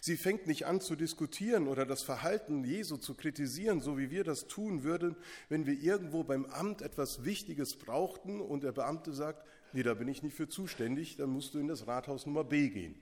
Sie 0.00 0.16
fängt 0.16 0.46
nicht 0.46 0.66
an 0.66 0.80
zu 0.80 0.96
diskutieren 0.96 1.68
oder 1.68 1.86
das 1.86 2.02
Verhalten 2.02 2.64
Jesu 2.64 2.96
zu 2.96 3.14
kritisieren, 3.14 3.80
so 3.80 3.98
wie 3.98 4.10
wir 4.10 4.24
das 4.24 4.46
tun 4.46 4.82
würden, 4.82 5.16
wenn 5.48 5.66
wir 5.66 5.74
irgendwo 5.74 6.24
beim 6.24 6.46
Amt 6.46 6.82
etwas 6.82 7.24
Wichtiges 7.24 7.76
brauchten 7.76 8.40
und 8.40 8.62
der 8.62 8.72
Beamte 8.72 9.12
sagt, 9.12 9.46
nee, 9.72 9.82
da 9.82 9.94
bin 9.94 10.08
ich 10.08 10.22
nicht 10.22 10.36
für 10.36 10.48
zuständig, 10.48 11.16
dann 11.16 11.30
musst 11.30 11.54
du 11.54 11.58
in 11.58 11.68
das 11.68 11.86
Rathaus 11.86 12.26
Nummer 12.26 12.44
B 12.44 12.68
gehen. 12.68 12.94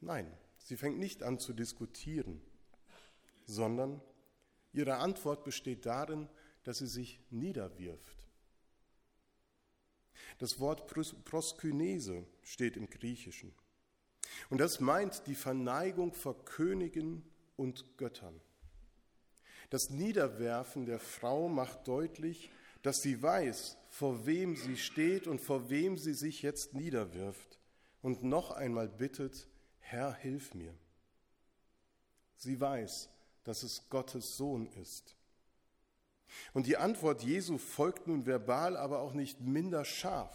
Nein, 0.00 0.30
sie 0.58 0.76
fängt 0.76 0.98
nicht 0.98 1.22
an 1.22 1.38
zu 1.38 1.52
diskutieren, 1.52 2.40
sondern 3.46 4.00
ihre 4.72 4.96
Antwort 4.96 5.44
besteht 5.44 5.86
darin, 5.86 6.28
dass 6.64 6.78
sie 6.78 6.86
sich 6.86 7.20
niederwirft. 7.30 8.23
Das 10.38 10.60
Wort 10.60 10.86
Proskynese 11.24 12.24
steht 12.42 12.76
im 12.76 12.88
Griechischen. 12.88 13.54
Und 14.50 14.58
das 14.58 14.80
meint 14.80 15.26
die 15.26 15.34
Verneigung 15.34 16.12
vor 16.12 16.44
Königen 16.44 17.22
und 17.56 17.96
Göttern. 17.96 18.40
Das 19.70 19.90
Niederwerfen 19.90 20.86
der 20.86 20.98
Frau 20.98 21.48
macht 21.48 21.86
deutlich, 21.88 22.50
dass 22.82 22.96
sie 22.96 23.22
weiß, 23.22 23.76
vor 23.88 24.26
wem 24.26 24.56
sie 24.56 24.76
steht 24.76 25.26
und 25.26 25.40
vor 25.40 25.70
wem 25.70 25.96
sie 25.96 26.14
sich 26.14 26.42
jetzt 26.42 26.74
niederwirft 26.74 27.58
und 28.02 28.22
noch 28.22 28.50
einmal 28.50 28.88
bittet, 28.88 29.48
Herr, 29.78 30.12
hilf 30.14 30.54
mir. 30.54 30.74
Sie 32.36 32.60
weiß, 32.60 33.08
dass 33.44 33.62
es 33.62 33.88
Gottes 33.88 34.36
Sohn 34.36 34.66
ist 34.82 35.16
und 36.52 36.66
die 36.66 36.76
Antwort 36.76 37.22
Jesu 37.22 37.58
folgt 37.58 38.06
nun 38.06 38.26
verbal, 38.26 38.76
aber 38.76 39.00
auch 39.00 39.12
nicht 39.12 39.40
minder 39.40 39.84
scharf. 39.84 40.34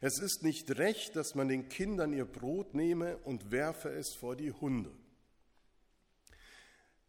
Es 0.00 0.18
ist 0.18 0.42
nicht 0.42 0.78
recht, 0.78 1.16
dass 1.16 1.34
man 1.34 1.48
den 1.48 1.68
Kindern 1.68 2.12
ihr 2.12 2.24
Brot 2.24 2.74
nehme 2.74 3.18
und 3.18 3.50
werfe 3.50 3.90
es 3.90 4.14
vor 4.14 4.36
die 4.36 4.52
Hunde. 4.52 4.92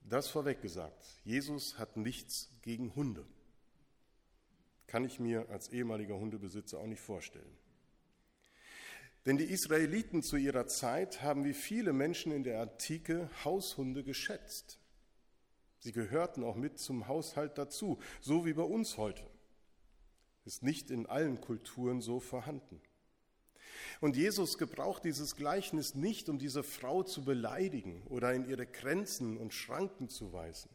Das 0.03 0.27
vorweg 0.27 0.61
gesagt, 0.61 1.05
Jesus 1.23 1.77
hat 1.77 1.95
nichts 1.95 2.49
gegen 2.61 2.93
Hunde. 2.95 3.25
Kann 4.87 5.05
ich 5.05 5.19
mir 5.19 5.47
als 5.49 5.69
ehemaliger 5.69 6.15
Hundebesitzer 6.15 6.79
auch 6.79 6.87
nicht 6.87 6.99
vorstellen. 6.99 7.57
Denn 9.25 9.37
die 9.37 9.45
Israeliten 9.45 10.21
zu 10.21 10.35
ihrer 10.35 10.67
Zeit 10.67 11.21
haben 11.21 11.45
wie 11.45 11.53
viele 11.53 11.93
Menschen 11.93 12.33
in 12.33 12.43
der 12.43 12.59
Antike 12.59 13.29
Haushunde 13.45 14.03
geschätzt. 14.03 14.80
Sie 15.81 15.91
gehörten 15.91 16.43
auch 16.43 16.55
mit 16.55 16.77
zum 16.77 17.07
Haushalt 17.07 17.57
dazu, 17.57 17.97
so 18.21 18.45
wie 18.45 18.53
bei 18.53 18.61
uns 18.61 18.97
heute. 18.97 19.23
Ist 20.45 20.61
nicht 20.61 20.91
in 20.91 21.07
allen 21.07 21.41
Kulturen 21.41 22.01
so 22.01 22.19
vorhanden. 22.19 22.79
Und 23.99 24.15
Jesus 24.15 24.59
gebraucht 24.59 25.03
dieses 25.03 25.35
Gleichnis 25.35 25.95
nicht, 25.95 26.29
um 26.29 26.37
diese 26.37 26.61
Frau 26.61 27.01
zu 27.01 27.25
beleidigen 27.25 28.03
oder 28.09 28.31
in 28.31 28.47
ihre 28.47 28.67
Grenzen 28.67 29.37
und 29.37 29.55
Schranken 29.55 30.07
zu 30.07 30.31
weisen, 30.33 30.69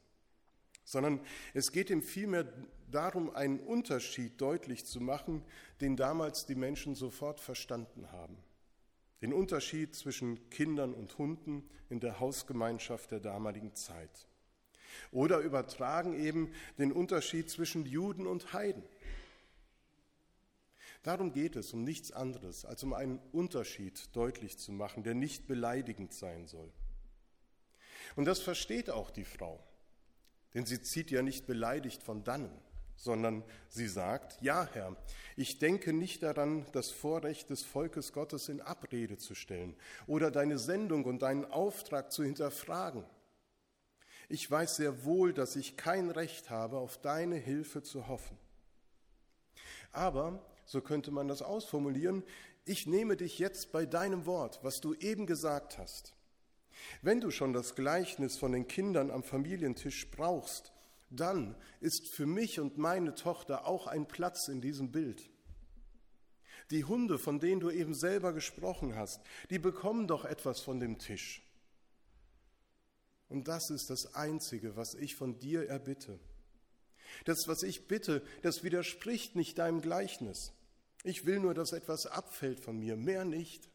sondern 0.84 1.20
es 1.54 1.70
geht 1.70 1.90
ihm 1.90 2.02
vielmehr 2.02 2.52
darum, 2.90 3.34
einen 3.34 3.60
Unterschied 3.60 4.40
deutlich 4.40 4.86
zu 4.86 5.00
machen, 5.00 5.44
den 5.80 5.96
damals 5.96 6.46
die 6.46 6.54
Menschen 6.56 6.96
sofort 6.96 7.38
verstanden 7.38 8.10
haben. 8.10 8.38
Den 9.22 9.32
Unterschied 9.32 9.94
zwischen 9.94 10.50
Kindern 10.50 10.94
und 10.94 11.16
Hunden 11.16 11.68
in 11.90 12.00
der 12.00 12.18
Hausgemeinschaft 12.18 13.12
der 13.12 13.20
damaligen 13.20 13.74
Zeit 13.74 14.26
oder 15.12 15.38
übertragen 15.40 16.18
eben 16.18 16.52
den 16.78 16.92
Unterschied 16.92 17.50
zwischen 17.50 17.86
Juden 17.86 18.26
und 18.26 18.52
Heiden. 18.52 18.82
Darum 21.06 21.32
geht 21.32 21.54
es, 21.54 21.72
um 21.72 21.84
nichts 21.84 22.10
anderes, 22.10 22.64
als 22.64 22.82
um 22.82 22.92
einen 22.92 23.20
Unterschied 23.30 24.08
deutlich 24.16 24.58
zu 24.58 24.72
machen, 24.72 25.04
der 25.04 25.14
nicht 25.14 25.46
beleidigend 25.46 26.12
sein 26.12 26.48
soll. 26.48 26.72
Und 28.16 28.24
das 28.24 28.40
versteht 28.40 28.90
auch 28.90 29.10
die 29.12 29.24
Frau, 29.24 29.62
denn 30.54 30.66
sie 30.66 30.82
zieht 30.82 31.12
ja 31.12 31.22
nicht 31.22 31.46
beleidigt 31.46 32.02
von 32.02 32.24
dannen, 32.24 32.50
sondern 32.96 33.44
sie 33.68 33.86
sagt, 33.86 34.42
ja 34.42 34.68
Herr, 34.72 34.96
ich 35.36 35.60
denke 35.60 35.92
nicht 35.92 36.24
daran, 36.24 36.66
das 36.72 36.90
Vorrecht 36.90 37.50
des 37.50 37.62
Volkes 37.62 38.12
Gottes 38.12 38.48
in 38.48 38.60
Abrede 38.60 39.16
zu 39.16 39.36
stellen 39.36 39.76
oder 40.08 40.32
deine 40.32 40.58
Sendung 40.58 41.04
und 41.04 41.22
deinen 41.22 41.44
Auftrag 41.44 42.10
zu 42.10 42.24
hinterfragen. 42.24 43.04
Ich 44.28 44.50
weiß 44.50 44.76
sehr 44.76 45.04
wohl, 45.04 45.32
dass 45.32 45.56
ich 45.56 45.76
kein 45.76 46.10
Recht 46.10 46.50
habe, 46.50 46.78
auf 46.78 46.98
deine 46.98 47.36
Hilfe 47.36 47.82
zu 47.82 48.08
hoffen. 48.08 48.36
Aber, 49.92 50.44
so 50.64 50.80
könnte 50.80 51.10
man 51.10 51.28
das 51.28 51.42
ausformulieren, 51.42 52.24
ich 52.64 52.86
nehme 52.86 53.16
dich 53.16 53.38
jetzt 53.38 53.70
bei 53.70 53.86
deinem 53.86 54.26
Wort, 54.26 54.58
was 54.62 54.80
du 54.80 54.94
eben 54.94 55.26
gesagt 55.26 55.78
hast. 55.78 56.14
Wenn 57.02 57.20
du 57.20 57.30
schon 57.30 57.52
das 57.52 57.74
Gleichnis 57.76 58.36
von 58.36 58.52
den 58.52 58.66
Kindern 58.66 59.10
am 59.10 59.22
Familientisch 59.22 60.10
brauchst, 60.10 60.72
dann 61.08 61.54
ist 61.80 62.08
für 62.08 62.26
mich 62.26 62.58
und 62.58 62.78
meine 62.78 63.14
Tochter 63.14 63.66
auch 63.66 63.86
ein 63.86 64.06
Platz 64.08 64.48
in 64.48 64.60
diesem 64.60 64.90
Bild. 64.90 65.30
Die 66.72 66.84
Hunde, 66.84 67.18
von 67.18 67.38
denen 67.38 67.60
du 67.60 67.70
eben 67.70 67.94
selber 67.94 68.32
gesprochen 68.32 68.96
hast, 68.96 69.20
die 69.50 69.60
bekommen 69.60 70.08
doch 70.08 70.24
etwas 70.24 70.60
von 70.60 70.80
dem 70.80 70.98
Tisch. 70.98 71.45
Und 73.28 73.48
das 73.48 73.70
ist 73.70 73.90
das 73.90 74.14
Einzige, 74.14 74.76
was 74.76 74.94
ich 74.94 75.16
von 75.16 75.38
dir 75.38 75.68
erbitte. 75.68 76.18
Das, 77.24 77.48
was 77.48 77.62
ich 77.62 77.88
bitte, 77.88 78.22
das 78.42 78.62
widerspricht 78.62 79.36
nicht 79.36 79.58
deinem 79.58 79.80
Gleichnis. 79.80 80.52
Ich 81.02 81.24
will 81.24 81.40
nur, 81.40 81.54
dass 81.54 81.72
etwas 81.72 82.06
abfällt 82.06 82.60
von 82.60 82.78
mir, 82.78 82.96
mehr 82.96 83.24
nicht. 83.24 83.68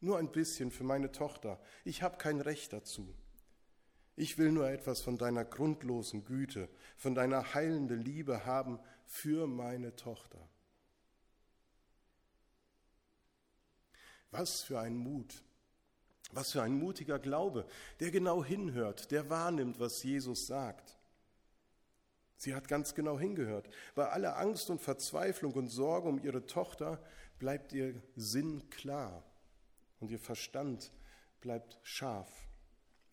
Nur 0.00 0.18
ein 0.18 0.30
bisschen 0.30 0.70
für 0.70 0.84
meine 0.84 1.12
Tochter. 1.12 1.60
Ich 1.84 2.02
habe 2.02 2.18
kein 2.18 2.40
Recht 2.40 2.72
dazu. 2.72 3.14
Ich 4.14 4.38
will 4.38 4.50
nur 4.50 4.68
etwas 4.70 5.02
von 5.02 5.18
deiner 5.18 5.44
grundlosen 5.44 6.24
Güte, 6.24 6.68
von 6.96 7.14
deiner 7.14 7.54
heilenden 7.54 8.02
Liebe 8.02 8.46
haben 8.46 8.78
für 9.04 9.46
meine 9.46 9.94
Tochter. 9.94 10.38
Was 14.30 14.62
für 14.62 14.80
ein 14.80 14.96
Mut, 14.96 15.42
was 16.32 16.52
für 16.52 16.62
ein 16.62 16.78
mutiger 16.78 17.18
Glaube, 17.18 17.66
der 18.00 18.10
genau 18.10 18.44
hinhört, 18.44 19.10
der 19.10 19.30
wahrnimmt, 19.30 19.78
was 19.78 20.02
Jesus 20.02 20.46
sagt. 20.46 20.96
Sie 22.36 22.54
hat 22.54 22.68
ganz 22.68 22.94
genau 22.94 23.18
hingehört. 23.18 23.68
Bei 23.94 24.10
aller 24.10 24.38
Angst 24.38 24.68
und 24.68 24.80
Verzweiflung 24.80 25.52
und 25.54 25.68
Sorge 25.68 26.08
um 26.08 26.22
ihre 26.22 26.46
Tochter 26.46 27.02
bleibt 27.38 27.72
ihr 27.72 27.94
Sinn 28.14 28.68
klar 28.70 29.24
und 30.00 30.10
ihr 30.10 30.18
Verstand 30.18 30.92
bleibt 31.40 31.78
scharf. 31.82 32.30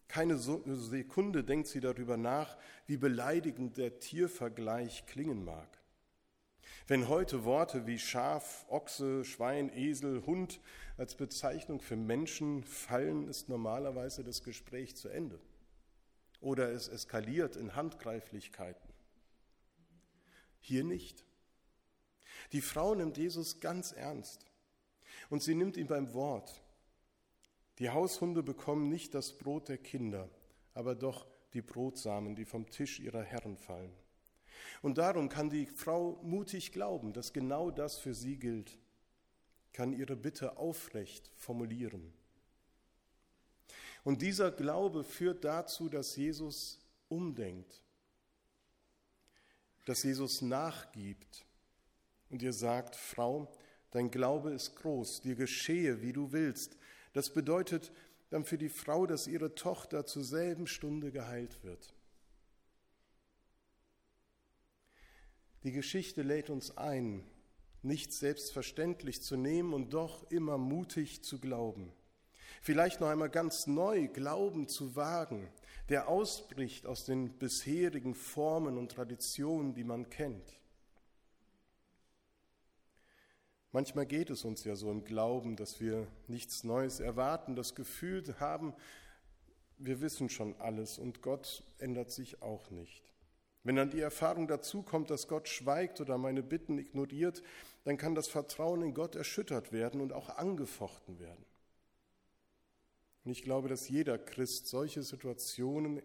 Keine 0.08 0.38
Sekunde 0.38 1.44
denkt 1.44 1.68
sie 1.68 1.80
darüber 1.80 2.18
nach, 2.18 2.58
wie 2.86 2.98
beleidigend 2.98 3.78
der 3.78 4.00
Tiervergleich 4.00 5.06
klingen 5.06 5.44
mag. 5.44 5.80
Wenn 6.88 7.08
heute 7.08 7.46
Worte 7.46 7.88
wie 7.88 7.98
Schaf, 7.98 8.66
Ochse, 8.68 9.24
Schwein, 9.24 9.72
Esel, 9.74 10.26
Hund 10.26 10.60
als 10.98 11.16
Bezeichnung 11.16 11.82
für 11.82 11.96
Menschen 11.96 12.64
fallen, 12.64 13.28
ist 13.28 13.50
normalerweise 13.50 14.24
das 14.24 14.44
Gespräch 14.44 14.96
zu 14.96 15.10
Ende. 15.10 15.40
Oder 16.40 16.72
es 16.72 16.88
eskaliert 16.88 17.56
in 17.56 17.76
Handgreiflichkeiten. 17.76 18.94
Hier 20.60 20.84
nicht. 20.84 21.26
Die 22.52 22.62
Frau 22.62 22.96
nimmt 22.96 23.18
Jesus 23.18 23.60
ganz 23.60 23.92
ernst 23.92 24.46
und 25.30 25.42
sie 25.42 25.56
nimmt 25.56 25.78
ihn 25.78 25.88
beim 25.88 26.14
Wort. 26.14 26.62
Die 27.80 27.90
Haushunde 27.90 28.44
bekommen 28.44 28.90
nicht 28.90 29.16
das 29.16 29.38
Brot 29.38 29.70
der 29.70 29.78
Kinder, 29.78 30.30
aber 30.74 30.96
doch 30.96 31.28
die 31.54 31.62
Brotsamen, 31.62 32.36
die 32.36 32.46
vom 32.46 32.70
Tisch 32.70 33.00
ihrer 33.00 33.24
Herren 33.24 33.58
fallen. 33.58 33.94
Und 34.82 34.98
darum 34.98 35.30
kann 35.30 35.50
die 35.50 35.66
Frau 35.66 36.20
mutig 36.24 36.72
glauben, 36.72 37.14
dass 37.14 37.34
genau 37.34 37.72
das 37.72 37.98
für 37.98 38.14
sie 38.14 38.38
gilt, 38.38 38.78
kann 39.74 39.92
ihre 39.92 40.16
Bitte 40.16 40.58
aufrecht 40.58 41.30
formulieren. 41.36 42.14
Und 44.04 44.22
dieser 44.22 44.52
Glaube 44.52 45.04
führt 45.04 45.44
dazu, 45.44 45.90
dass 45.90 46.16
Jesus 46.16 46.80
umdenkt, 47.10 47.82
dass 49.86 50.04
Jesus 50.04 50.42
nachgibt 50.42 51.46
und 52.30 52.42
ihr 52.42 52.54
sagt, 52.54 52.96
Frau, 52.96 53.52
dein 53.92 54.12
Glaube 54.12 54.52
ist 54.52 54.76
groß, 54.76 55.22
dir 55.22 55.36
geschehe, 55.36 56.02
wie 56.02 56.14
du 56.14 56.32
willst. 56.32 56.78
Das 57.14 57.34
bedeutet 57.34 57.92
dann 58.30 58.46
für 58.46 58.58
die 58.58 58.70
Frau, 58.70 59.06
dass 59.06 59.28
ihre 59.28 59.56
Tochter 59.56 60.06
zur 60.06 60.24
selben 60.24 60.68
Stunde 60.68 61.12
geheilt 61.12 61.64
wird. 61.64 61.94
Die 65.64 65.72
Geschichte 65.72 66.24
lädt 66.24 66.50
uns 66.50 66.76
ein, 66.78 67.24
nicht 67.84 68.14
selbstverständlich 68.14 69.22
zu 69.22 69.36
nehmen 69.36 69.74
und 69.74 69.94
doch 69.94 70.30
immer 70.32 70.58
mutig 70.58 71.24
zu 71.24 71.40
glauben. 71.40 71.92
Vielleicht 72.62 73.02
noch 73.02 73.10
einmal 73.10 73.30
ganz 73.30 73.68
neu 73.68 74.08
Glauben 74.08 74.68
zu 74.68 74.96
wagen, 74.96 75.50
der 75.90 76.08
ausbricht 76.08 76.86
aus 76.86 77.04
den 77.06 77.38
bisherigen 77.38 78.16
Formen 78.16 78.78
und 78.78 78.92
Traditionen, 78.92 79.74
die 79.74 79.84
man 79.84 80.10
kennt. 80.10 80.58
Manchmal 83.74 84.06
geht 84.06 84.30
es 84.30 84.46
uns 84.46 84.64
ja 84.64 84.76
so 84.76 84.92
im 84.92 85.04
Glauben, 85.04 85.56
dass 85.56 85.82
wir 85.82 86.08
nichts 86.28 86.64
Neues 86.64 87.00
erwarten, 87.00 87.56
das 87.56 87.76
Gefühl 87.76 88.24
haben, 88.40 88.74
wir 89.78 90.00
wissen 90.00 90.30
schon 90.30 90.56
alles 90.60 91.00
und 91.00 91.22
Gott 91.22 91.64
ändert 91.80 92.12
sich 92.12 92.42
auch 92.42 92.70
nicht. 92.70 93.04
Wenn 93.64 93.76
dann 93.76 93.90
die 93.90 94.00
Erfahrung 94.00 94.48
dazu 94.48 94.84
kommt, 94.84 95.10
dass 95.10 95.28
Gott 95.28 95.48
schweigt 95.48 96.02
oder 96.02 96.18
meine 96.18 96.44
Bitten 96.44 96.78
ignoriert, 96.78 97.42
dann 97.84 97.98
kann 97.98 98.16
das 98.16 98.28
Vertrauen 98.28 98.82
in 98.82 98.94
Gott 98.94 99.16
erschüttert 99.16 99.72
werden 99.72 100.02
und 100.02 100.14
auch 100.14 100.30
angefochten 100.30 101.20
werden. 101.20 101.46
Und 103.26 103.32
ich 103.32 103.44
glaube, 103.44 103.70
dass 103.70 103.90
jeder 103.90 104.18
Christ 104.18 104.68
solche 104.68 105.04
Situationen 105.04 106.02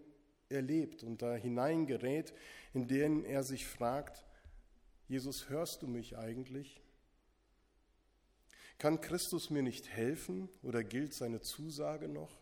erlebt 0.49 1.03
und 1.03 1.23
da 1.23 1.35
hineingerät, 1.35 2.33
in 2.73 2.89
denen 2.89 3.25
er 3.25 3.43
sich 3.43 3.67
fragt, 3.67 4.25
Jesus, 5.09 5.49
hörst 5.49 5.83
du 5.83 5.87
mich 5.87 6.17
eigentlich? 6.17 6.81
Kann 8.79 9.01
Christus 9.01 9.51
mir 9.51 9.63
nicht 9.63 9.89
helfen 9.89 10.49
oder 10.63 10.85
gilt 10.85 11.15
seine 11.15 11.41
Zusage 11.41 12.09
noch? 12.09 12.39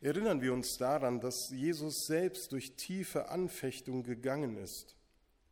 Erinnern 0.00 0.40
wir 0.42 0.52
uns 0.52 0.78
daran, 0.78 1.20
dass 1.20 1.50
Jesus 1.50 2.06
selbst 2.06 2.52
durch 2.52 2.76
tiefe 2.76 3.28
Anfechtung 3.28 4.02
gegangen 4.02 4.56
ist 4.56 4.95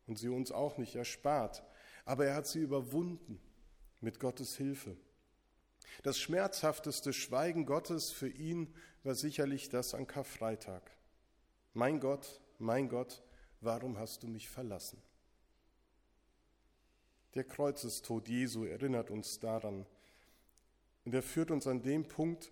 und 0.07 0.17
sie 0.17 0.29
uns 0.29 0.51
auch 0.51 0.77
nicht 0.77 0.95
erspart, 0.95 1.63
aber 2.05 2.25
er 2.27 2.35
hat 2.35 2.47
sie 2.47 2.59
überwunden 2.59 3.39
mit 4.01 4.19
Gottes 4.19 4.55
Hilfe. 4.57 4.95
Das 6.03 6.19
schmerzhafteste 6.19 7.13
Schweigen 7.13 7.65
Gottes 7.65 8.11
für 8.11 8.29
ihn 8.29 8.73
war 9.03 9.15
sicherlich 9.15 9.69
das 9.69 9.93
an 9.93 10.07
Karfreitag. 10.07 10.91
Mein 11.73 11.99
Gott, 11.99 12.41
mein 12.59 12.89
Gott, 12.89 13.23
warum 13.61 13.97
hast 13.97 14.23
du 14.23 14.27
mich 14.27 14.49
verlassen? 14.49 15.01
Der 17.33 17.43
Kreuzestod 17.43 18.29
Jesu 18.29 18.65
erinnert 18.65 19.11
uns 19.11 19.39
daran. 19.39 19.85
Und 21.03 21.13
er 21.13 21.23
führt 21.23 21.51
uns 21.51 21.67
an 21.67 21.81
dem 21.81 22.07
Punkt, 22.07 22.51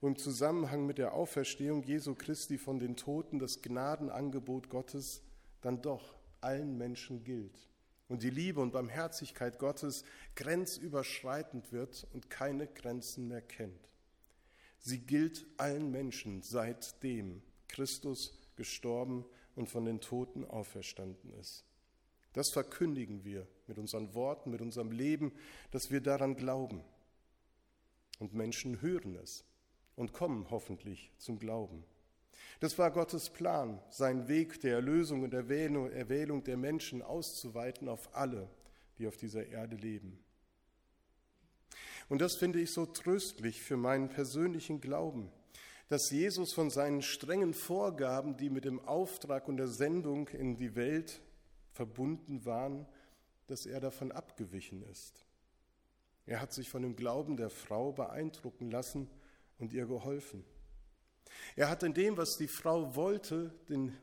wo 0.00 0.06
im 0.06 0.16
Zusammenhang 0.16 0.86
mit 0.86 0.98
der 0.98 1.14
Auferstehung 1.14 1.82
Jesu 1.82 2.14
Christi 2.14 2.56
von 2.56 2.78
den 2.78 2.96
Toten 2.96 3.38
das 3.38 3.60
Gnadenangebot 3.60 4.70
Gottes 4.70 5.22
dann 5.60 5.82
doch 5.82 6.19
allen 6.42 6.76
Menschen 6.76 7.24
gilt 7.24 7.68
und 8.08 8.22
die 8.22 8.30
Liebe 8.30 8.60
und 8.60 8.72
Barmherzigkeit 8.72 9.58
Gottes 9.58 10.04
grenzüberschreitend 10.34 11.72
wird 11.72 12.06
und 12.12 12.28
keine 12.28 12.66
Grenzen 12.66 13.28
mehr 13.28 13.42
kennt. 13.42 13.88
Sie 14.78 14.98
gilt 14.98 15.46
allen 15.58 15.90
Menschen, 15.90 16.42
seitdem 16.42 17.42
Christus 17.68 18.38
gestorben 18.56 19.24
und 19.54 19.68
von 19.68 19.84
den 19.84 20.00
Toten 20.00 20.44
auferstanden 20.44 21.32
ist. 21.38 21.64
Das 22.32 22.50
verkündigen 22.50 23.24
wir 23.24 23.46
mit 23.66 23.78
unseren 23.78 24.14
Worten, 24.14 24.50
mit 24.50 24.60
unserem 24.60 24.90
Leben, 24.90 25.32
dass 25.70 25.90
wir 25.90 26.00
daran 26.00 26.36
glauben. 26.36 26.82
Und 28.18 28.34
Menschen 28.34 28.80
hören 28.80 29.16
es 29.16 29.44
und 29.96 30.12
kommen 30.12 30.50
hoffentlich 30.50 31.12
zum 31.18 31.38
Glauben. 31.38 31.84
Das 32.60 32.78
war 32.78 32.90
Gottes 32.90 33.30
Plan, 33.30 33.80
sein 33.90 34.28
Weg 34.28 34.60
der 34.60 34.74
Erlösung 34.74 35.22
und 35.22 35.32
Erwählung 35.32 36.44
der 36.44 36.56
Menschen 36.56 37.02
auszuweiten 37.02 37.88
auf 37.88 38.14
alle, 38.14 38.48
die 38.98 39.06
auf 39.06 39.16
dieser 39.16 39.46
Erde 39.46 39.76
leben. 39.76 40.22
Und 42.08 42.20
das 42.20 42.36
finde 42.36 42.60
ich 42.60 42.72
so 42.72 42.86
tröstlich 42.86 43.62
für 43.62 43.76
meinen 43.76 44.08
persönlichen 44.08 44.80
Glauben, 44.80 45.30
dass 45.88 46.10
Jesus 46.10 46.52
von 46.52 46.70
seinen 46.70 47.02
strengen 47.02 47.54
Vorgaben, 47.54 48.36
die 48.36 48.50
mit 48.50 48.64
dem 48.64 48.80
Auftrag 48.80 49.48
und 49.48 49.56
der 49.56 49.68
Sendung 49.68 50.28
in 50.28 50.56
die 50.56 50.74
Welt 50.76 51.22
verbunden 51.72 52.44
waren, 52.44 52.86
dass 53.46 53.64
er 53.64 53.80
davon 53.80 54.12
abgewichen 54.12 54.82
ist. 54.82 55.24
Er 56.26 56.40
hat 56.40 56.52
sich 56.52 56.68
von 56.68 56.82
dem 56.82 56.94
Glauben 56.94 57.36
der 57.36 57.50
Frau 57.50 57.92
beeindrucken 57.92 58.70
lassen 58.70 59.08
und 59.58 59.72
ihr 59.72 59.86
geholfen. 59.86 60.44
Er 61.56 61.68
hat 61.68 61.82
in 61.82 61.94
dem, 61.94 62.16
was 62.16 62.36
die 62.36 62.48
Frau 62.48 62.94
wollte, 62.94 63.54
den, 63.68 63.96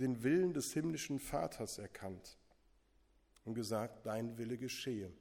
den 0.00 0.22
Willen 0.22 0.52
des 0.52 0.72
himmlischen 0.72 1.18
Vaters 1.18 1.78
erkannt 1.78 2.38
und 3.44 3.54
gesagt, 3.54 4.06
dein 4.06 4.38
Wille 4.38 4.58
geschehe, 4.58 5.12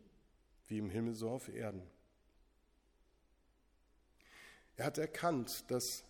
wie 0.67 0.77
im 0.77 0.89
Himmel 0.89 1.13
so 1.15 1.29
auf 1.29 1.49
Erden. 1.49 1.83
Er 4.77 4.85
hat 4.85 4.97
erkannt, 4.97 5.69
dass 5.69 6.03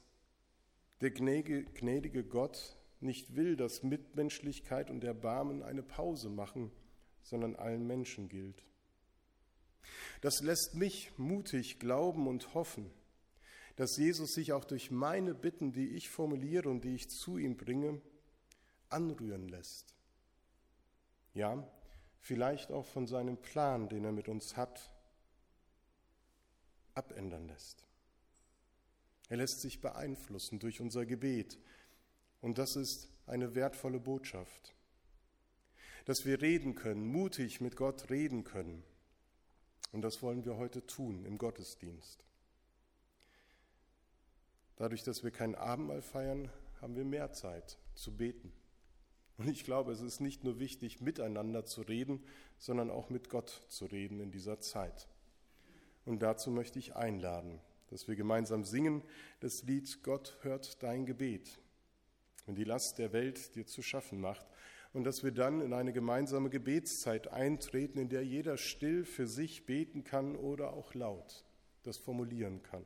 der 1.02 1.12
gnädige 1.12 2.24
Gott 2.24 2.78
nicht 3.00 3.36
will, 3.36 3.56
dass 3.56 3.84
Mitmenschlichkeit 3.84 4.90
und 4.90 5.04
Erbarmen 5.04 5.64
eine 5.64 5.84
Pause 5.84 6.30
machen, 6.30 6.72
sondern 7.24 7.56
allen 7.56 7.86
Menschen 7.86 8.30
gilt. 8.30 8.64
Das 10.22 10.42
lässt 10.42 10.76
mich 10.76 11.12
mutig 11.18 11.80
glauben 11.80 12.28
und 12.28 12.54
hoffen, 12.54 12.92
dass 13.76 13.98
Jesus 13.98 14.34
sich 14.34 14.54
auch 14.54 14.66
durch 14.66 14.92
meine 14.92 15.34
Bitten, 15.34 15.72
die 15.72 15.90
ich 15.90 16.10
formuliere 16.10 16.70
und 16.70 16.84
die 16.84 16.96
ich 16.96 17.10
zu 17.10 17.38
ihm 17.38 17.58
bringe, 17.58 18.02
anrühren 18.90 19.48
lässt. 19.48 19.94
Ja, 21.34 21.66
vielleicht 22.20 22.72
auch 22.72 22.86
von 22.86 23.08
seinem 23.08 23.38
Plan, 23.38 23.90
den 23.90 24.06
er 24.06 24.12
mit 24.12 24.28
uns 24.28 24.58
hat, 24.58 24.92
abändern 26.94 27.48
lässt. 27.48 27.86
Er 29.30 29.38
lässt 29.38 29.62
sich 29.62 29.80
beeinflussen 29.80 30.60
durch 30.60 30.82
unser 30.82 31.06
Gebet. 31.06 31.58
Und 32.42 32.58
das 32.58 32.76
ist 32.76 33.08
eine 33.26 33.56
wertvolle 33.56 34.00
Botschaft. 34.00 34.76
Dass 36.04 36.26
wir 36.26 36.42
reden 36.42 36.76
können, 36.76 37.06
mutig 37.06 37.62
mit 37.62 37.78
Gott 37.78 38.10
reden 38.10 38.44
können. 38.44 38.84
Und 39.94 40.02
das 40.02 40.22
wollen 40.22 40.44
wir 40.44 40.58
heute 40.58 40.86
tun 40.86 41.24
im 41.26 41.38
Gottesdienst. 41.38 42.26
Dadurch, 44.82 45.04
dass 45.04 45.24
wir 45.24 45.30
kein 45.30 45.54
Abendmahl 45.54 46.02
feiern, 46.02 46.50
haben 46.82 46.96
wir 46.96 47.06
mehr 47.06 47.32
Zeit 47.34 47.78
zu 47.94 48.18
beten. 48.18 48.52
Und 49.38 49.48
ich 49.48 49.64
glaube, 49.64 49.92
es 49.92 50.02
ist 50.02 50.22
nicht 50.22 50.44
nur 50.44 50.58
wichtig, 50.58 51.02
miteinander 51.02 51.66
zu 51.66 51.84
reden, 51.84 52.24
sondern 52.58 52.90
auch 52.90 53.12
mit 53.12 53.30
Gott 53.30 53.62
zu 53.68 53.86
reden 53.86 54.20
in 54.20 54.32
dieser 54.32 54.60
Zeit. 54.60 55.08
Und 56.04 56.24
dazu 56.24 56.50
möchte 56.50 56.80
ich 56.80 56.96
einladen, 56.96 57.60
dass 57.92 58.08
wir 58.08 58.16
gemeinsam 58.16 58.64
singen 58.64 59.04
das 59.40 59.62
Lied 59.62 60.02
Gott 60.02 60.40
hört 60.42 60.82
dein 60.82 61.06
Gebet, 61.06 61.60
wenn 62.48 62.56
die 62.56 62.64
Last 62.64 62.98
der 62.98 63.14
Welt 63.14 63.54
dir 63.54 63.68
zu 63.68 63.84
schaffen 63.84 64.20
macht, 64.20 64.48
und 64.94 65.04
dass 65.04 65.24
wir 65.24 65.32
dann 65.32 65.62
in 65.62 65.74
eine 65.74 65.94
gemeinsame 65.94 66.50
Gebetszeit 66.50 67.28
eintreten, 67.28 68.00
in 68.00 68.10
der 68.10 68.26
jeder 68.26 68.58
still 68.58 69.06
für 69.06 69.28
sich 69.28 69.68
beten 69.68 70.04
kann 70.04 70.36
oder 70.36 70.74
auch 70.74 70.96
laut 70.96 71.46
das 71.84 72.00
formulieren 72.00 72.64
kann, 72.64 72.84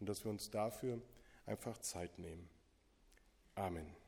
und 0.00 0.08
dass 0.08 0.24
wir 0.24 0.32
uns 0.32 0.50
dafür 0.50 1.00
einfach 1.46 1.78
Zeit 1.78 2.18
nehmen. 2.18 2.48
Amen. 3.54 3.99